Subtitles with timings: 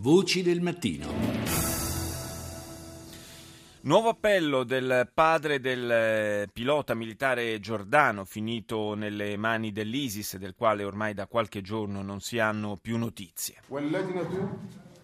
[0.00, 1.08] Voci del mattino.
[3.80, 10.84] Nuovo appello del padre del eh, pilota militare giordano finito nelle mani dell'ISIS, del quale
[10.84, 13.56] ormai da qualche giorno non si hanno più notizie.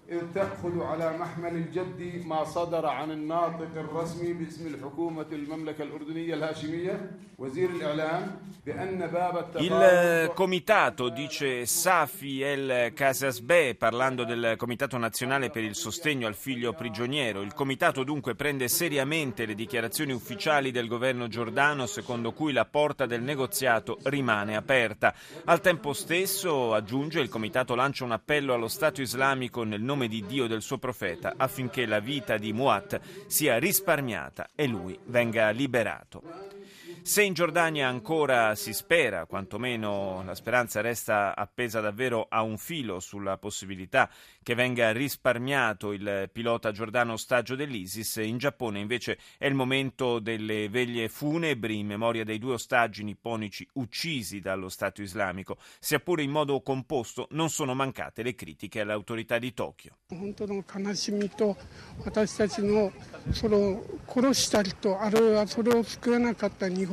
[0.10, 7.12] إذ تأخذ على محمل الجد ما صدر عن الناطق الرسمي باسم الحكومة المملكة الأردنية الهاشمية
[7.38, 15.64] وزير الإعلام بأن باب Il comitato, dice Safi El Casasbe, parlando del Comitato Nazionale per
[15.64, 21.28] il Sostegno al Figlio Prigioniero, il comitato dunque prende seriamente le dichiarazioni ufficiali del governo
[21.28, 25.14] giordano secondo cui la porta del negoziato rimane aperta.
[25.46, 30.09] Al tempo stesso, aggiunge, il comitato lancia un appello allo Stato islamico nel nome nome
[30.09, 35.51] di Dio del suo profeta affinché la vita di Muat sia risparmiata e lui venga
[35.51, 36.21] liberato.
[37.04, 43.00] Se in Giordania ancora si spera, quantomeno la speranza resta appesa davvero a un filo
[43.00, 44.10] sulla possibilità
[44.44, 50.70] che venga risparmiato il pilota giordano ostaggio dell'ISIS, in Giappone invece è il momento delle
[50.70, 55.58] veglie funebri in memoria dei due ostaggi nipponici uccisi dallo Stato islamico.
[55.80, 59.98] Sia pure in modo composto, non sono mancate le critiche alle autorità di Tokyo.
[63.34, 66.93] その殺したりとあるいはそれを救えなかった日本政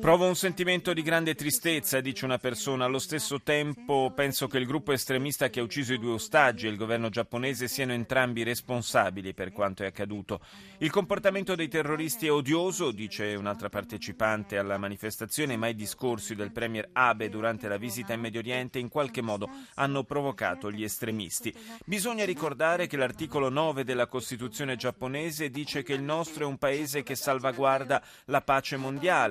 [0.00, 2.84] Provo un sentimento di grande tristezza, dice una persona.
[2.84, 6.70] Allo stesso tempo penso che il gruppo estremista che ha ucciso i due ostaggi e
[6.70, 10.40] il governo giapponese siano entrambi responsabili per quanto è accaduto.
[10.78, 16.52] Il comportamento dei terroristi è odioso, dice un'altra partecipante alla manifestazione, ma i discorsi del
[16.52, 21.52] premier Abe durante la visita in Medio Oriente in qualche modo hanno provocato gli estremisti.
[21.84, 27.02] Bisogna ricordare che l'articolo 9 della Costituzione giapponese dice che il nostro è un paese
[27.02, 28.82] che salvaguarda la pace mondiale.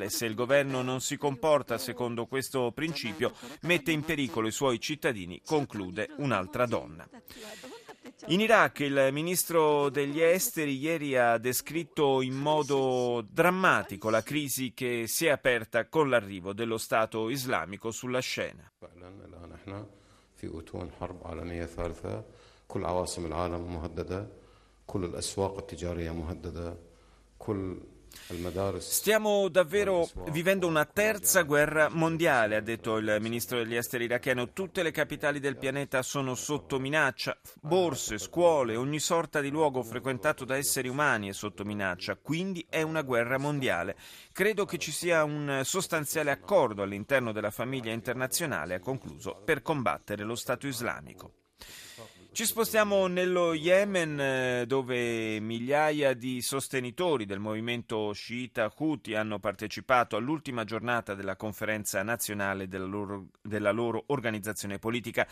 [0.09, 5.41] Se il governo non si comporta secondo questo principio, mette in pericolo i suoi cittadini,
[5.45, 7.07] conclude un'altra donna.
[8.27, 15.05] In Iraq il ministro degli esteri ieri ha descritto in modo drammatico la crisi che
[15.07, 18.71] si è aperta con l'arrivo dello Stato islamico sulla scena.
[27.43, 27.92] كل
[28.79, 34.53] Stiamo davvero vivendo una terza guerra mondiale, ha detto il ministro degli esteri iracheno.
[34.53, 40.45] Tutte le capitali del pianeta sono sotto minaccia, borse, scuole, ogni sorta di luogo frequentato
[40.45, 43.95] da esseri umani è sotto minaccia, quindi è una guerra mondiale.
[44.31, 50.23] Credo che ci sia un sostanziale accordo all'interno della famiglia internazionale, ha concluso, per combattere
[50.23, 51.33] lo Stato islamico.
[52.33, 60.15] Ci spostiamo nello Yemen eh, dove migliaia di sostenitori del movimento sciita Houthi hanno partecipato
[60.15, 65.27] all'ultima giornata della conferenza nazionale della loro, della loro organizzazione politica,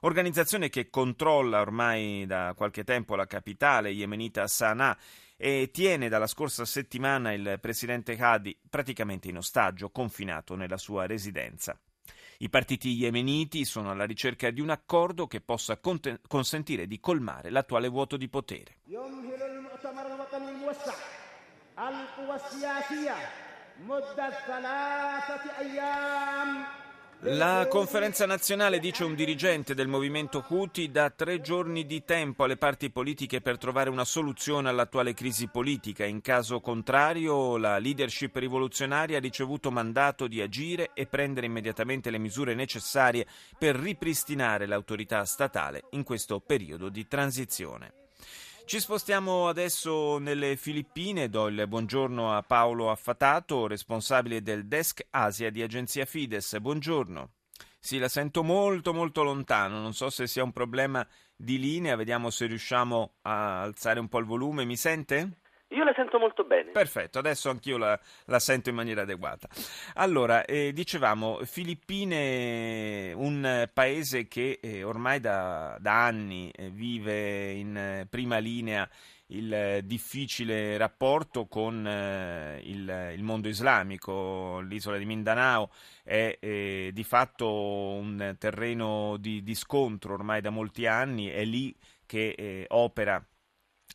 [0.00, 4.96] organizzazione che controlla ormai da qualche tempo la capitale yemenita Sana'a
[5.36, 11.78] e tiene dalla scorsa settimana il presidente Hadi praticamente in ostaggio, confinato nella sua residenza.
[12.38, 17.48] I partiti yemeniti sono alla ricerca di un accordo che possa conten- consentire di colmare
[17.50, 18.76] l'attuale vuoto di potere.
[27.20, 32.56] La conferenza nazionale, dice un dirigente del movimento Houthi, dà tre giorni di tempo alle
[32.56, 36.04] parti politiche per trovare una soluzione all'attuale crisi politica.
[36.04, 42.18] In caso contrario, la leadership rivoluzionaria ha ricevuto mandato di agire e prendere immediatamente le
[42.18, 43.26] misure necessarie
[43.58, 48.05] per ripristinare l'autorità statale in questo periodo di transizione.
[48.66, 55.50] Ci spostiamo adesso nelle Filippine, do il buongiorno a Paolo Affatato, responsabile del desk Asia
[55.50, 56.58] di agenzia Fides.
[56.58, 57.30] Buongiorno.
[57.78, 61.06] Sì, la sento molto molto lontano, non so se sia un problema
[61.36, 64.64] di linea, vediamo se riusciamo a alzare un po' il volume.
[64.64, 65.38] Mi sente?
[65.96, 66.72] Sento molto bene.
[66.72, 69.48] Perfetto, adesso anch'io la, la sento in maniera adeguata.
[69.94, 77.76] Allora, eh, dicevamo, Filippine, un paese che eh, ormai da, da anni eh, vive in
[77.78, 78.86] eh, prima linea
[79.28, 84.60] il difficile rapporto con eh, il, il, mondo islamico.
[84.60, 85.70] L'isola di Mindanao
[86.04, 91.74] è eh, di fatto un terreno di, di, scontro ormai da molti anni, è lì
[92.04, 93.24] che eh, opera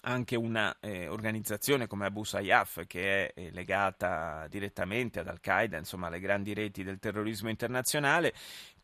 [0.01, 6.19] anche un'organizzazione eh, come Abu Sayyaf che è eh, legata direttamente ad Al-Qaeda, insomma alle
[6.19, 8.33] grandi reti del terrorismo internazionale,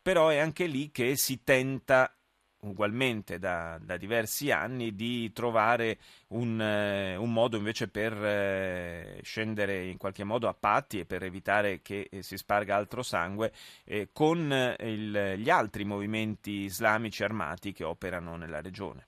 [0.00, 2.12] però è anche lì che si tenta
[2.60, 5.98] ugualmente da, da, diversi anni di trovare
[6.28, 11.22] un, eh, un modo invece per eh, scendere in qualche modo a patti e per
[11.22, 13.52] evitare che eh, si sparga altro sangue
[13.84, 19.06] eh, con il, gli altri movimenti islamici armati che operano nella regione.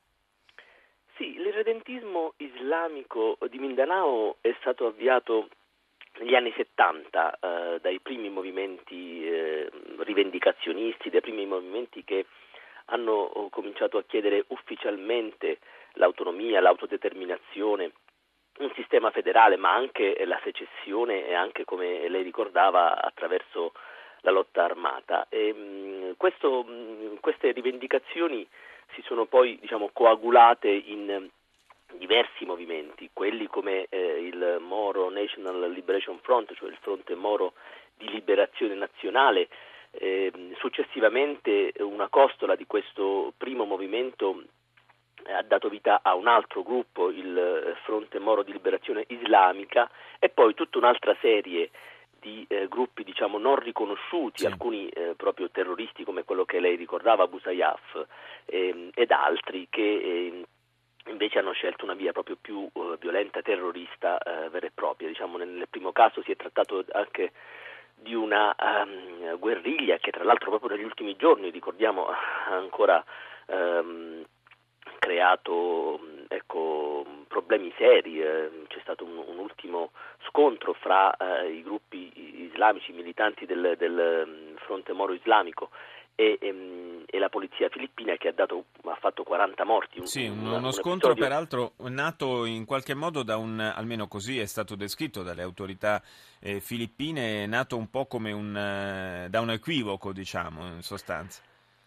[1.60, 5.48] Sì, l'irredentismo islamico di Mindanao è stato avviato
[6.18, 9.68] negli anni 70 eh, dai primi movimenti eh,
[9.98, 12.24] rivendicazionisti, dai primi movimenti che
[12.86, 15.58] hanno oh, cominciato a chiedere ufficialmente
[15.94, 17.92] l'autonomia, l'autodeterminazione,
[18.60, 23.72] un sistema federale, ma anche la secessione e anche, come lei ricordava, attraverso
[24.20, 25.26] la lotta armata.
[25.28, 28.48] E, mh, questo, mh, queste rivendicazioni
[28.94, 31.28] si sono poi diciamo, coagulate in
[31.98, 37.54] diversi movimenti, quelli come eh, il Moro National Liberation Front, cioè il fronte Moro
[37.96, 39.48] di liberazione nazionale.
[39.92, 44.44] Eh, successivamente una costola di questo primo movimento
[45.24, 49.90] eh, ha dato vita a un altro gruppo, il eh, Fronte Moro di Liberazione Islamica,
[50.18, 51.70] e poi tutta un'altra serie
[52.20, 54.46] di eh, gruppi diciamo, non riconosciuti, sì.
[54.46, 58.06] alcuni eh, proprio terroristi come quello che lei ricordava, Abu Sayyaf,
[58.44, 60.44] ehm, ed altri che ehm,
[61.10, 65.08] invece hanno scelto una via proprio più uh, violenta, terrorista, uh, vera e propria.
[65.08, 67.32] Diciamo, nel, primo caso si è trattato anche
[67.94, 72.16] di una um, guerriglia che tra l'altro proprio negli ultimi giorni, ricordiamo, ha
[72.48, 73.04] ancora
[73.46, 74.24] um,
[74.98, 79.90] creato ecco, problemi seri, eh, c'è stato un, un, ultimo
[80.28, 85.70] scontro fra eh, i gruppi islamici militanti del, del fronte moro islamico
[86.14, 90.00] e, e, ehm, e, la polizia filippina che ha, dato, ha fatto 40 morti.
[90.00, 91.22] Un, sì, un, uno un scontro episodio...
[91.22, 96.02] peraltro nato in qualche modo da un, almeno così è stato descritto dalle autorità
[96.40, 101.42] eh, filippine, nato un po' come un, eh, da un equivoco, diciamo, in sostanza.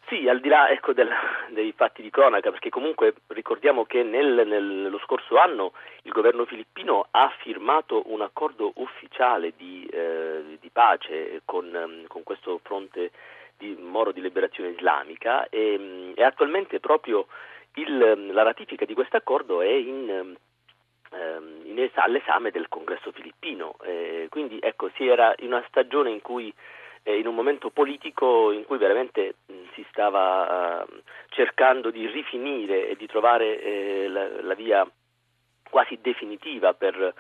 [0.08, 1.10] Sì, al di là ecco, del,
[1.50, 5.72] dei fatti di cronaca, perché comunque ricordiamo che nel, nello scorso anno
[6.04, 12.60] il governo filippino ha firmato un accordo ufficiale di, eh, di pace con, con questo
[12.62, 13.12] fronte
[13.64, 17.28] di Moro di Liberazione Islamica e, mm, e attualmente proprio
[17.76, 23.76] il, la ratifica di questo accordo è in, ehm, in es- all'esame del congresso filippino.
[23.84, 26.54] Eh, quindi ecco, si era in una stagione in cui
[27.04, 32.08] eh, in un momento politico in cui veramente mh, mm, si stava uh, cercando di
[32.08, 34.90] rifinire e di trovare eh, la, la, via
[35.70, 37.14] quasi definitiva per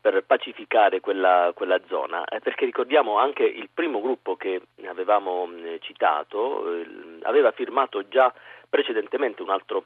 [0.00, 5.78] per pacificare quella, quella zona, eh, perché ricordiamo anche il primo gruppo che avevamo mh,
[5.80, 6.86] citato eh,
[7.22, 8.32] aveva firmato già
[8.68, 9.84] precedentemente un altro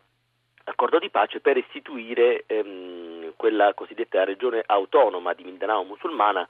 [0.65, 6.47] accordo di pace per istituire ehm, quella cosiddetta regione autonoma di Mindanao musulmana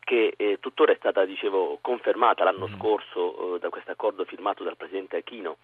[0.00, 2.74] che eh, tuttora è stata dicevo, confermata l'anno mm.
[2.76, 5.56] scorso eh, da questo accordo firmato dal presidente Aquino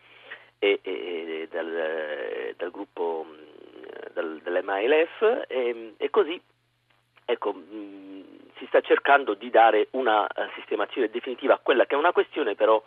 [0.59, 3.27] e, e dal, dal, gruppo
[4.15, 6.41] dal, dell'MILF e, e così
[7.31, 8.21] ecco, mh, mm,
[8.59, 12.55] si sta cercando di dare una uh, sistemazione definitiva a quella che è una questione
[12.55, 12.83] però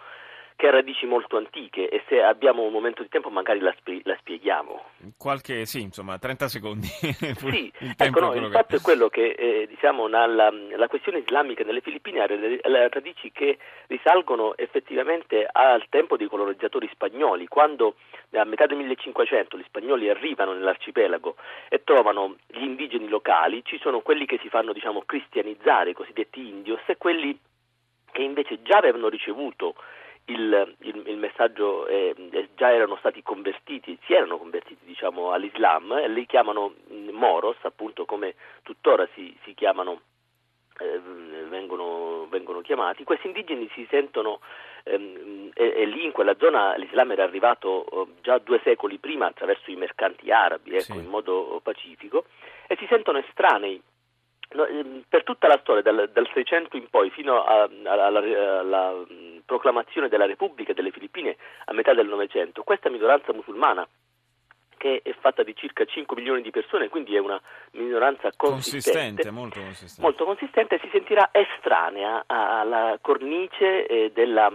[0.56, 4.02] che ha radici molto antiche e se abbiamo un momento di tempo magari la, spie-
[4.04, 4.82] la spieghiamo.
[5.18, 6.88] Qualche, sì, insomma, 30 secondi.
[6.98, 11.64] sì, il, ecco, no, il fatto è quello che eh, diciamo, nella, la questione islamica
[11.64, 12.28] nelle Filippine ha
[12.88, 13.58] radici che
[13.88, 17.96] risalgono effettivamente al tempo dei colonizzatori spagnoli, quando
[18.32, 21.36] a metà del 1500 gli spagnoli arrivano nell'arcipelago
[21.70, 26.48] e trovano gli indigeni locali, ci sono quelli che si fanno diciamo, cristianizzare, i cosiddetti
[26.48, 27.38] indios, e quelli
[28.12, 29.76] che invece già avevano ricevuto
[30.26, 32.16] il, il, il messaggio eh,
[32.56, 38.06] già erano stati convertiti, si erano convertiti diciamo, all'Islam e li chiamano mm, Moros, appunto
[38.06, 40.02] come tuttora si, si chiamano,
[40.80, 41.00] eh,
[41.50, 43.04] vengono, vengono, chiamati.
[43.04, 44.40] Questi indigeni si sentono
[44.84, 49.28] ehm, e, e, lì in quella zona l'Islam era arrivato eh, già due secoli prima
[49.28, 50.98] attraverso i mercanti arabi, ecco, sì.
[51.00, 52.26] in modo pacifico,
[52.68, 53.82] e si sentono estranei
[54.54, 59.04] No, ehm, per tutta la storia, dal, dal 600 in poi, fino alla, alla, alla,
[59.46, 63.88] proclamazione della Repubblica delle Filippine a metà del Novecento, questa minoranza musulmana,
[64.84, 67.40] che è fatta di circa 5 milioni di persone, quindi è una
[67.72, 70.02] minoranza consistente, consistente, molto, consistente.
[70.02, 74.52] molto consistente, si sentirà estranea alla cornice eh, della,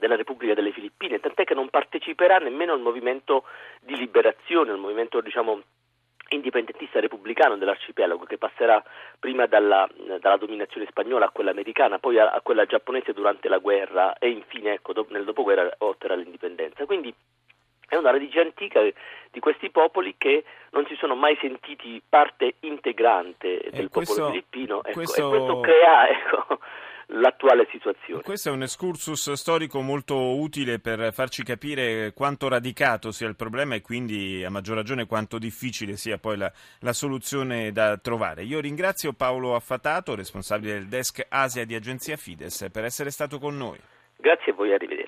[0.00, 3.44] della, Repubblica delle Filippine, tant'è che non parteciperà nemmeno al movimento
[3.80, 5.62] di liberazione, al movimento diciamo,
[6.34, 8.82] indipendentista repubblicano dell'arcipelago che passerà
[9.18, 9.88] prima dalla,
[10.20, 14.28] dalla, dominazione spagnola a quella americana, poi a, a, quella giapponese durante la guerra e
[14.28, 16.84] infine ecco, do, nel dopoguerra otterrà l'indipendenza.
[16.86, 17.14] Quindi
[17.88, 23.68] è una radice antica di questi popoli che non si sono mai sentiti parte integrante
[23.70, 25.26] del questo, popolo filippino ecco, questo...
[25.26, 26.58] e questo crea ecco,
[27.12, 28.22] l'attuale situazione.
[28.22, 33.74] Questo è un excursus storico molto utile per farci capire quanto radicato sia il problema
[33.74, 38.42] e quindi a maggior ragione quanto difficile sia poi la, la soluzione da trovare.
[38.42, 43.56] Io ringrazio Paolo Affatato, responsabile del desk Asia di Agenzia Fides, per essere stato con
[43.56, 43.78] noi.
[44.16, 45.01] Grazie a voi, arrivederci.